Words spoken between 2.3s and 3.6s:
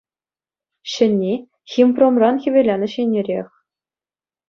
хӗвеланӑҫ еннерех.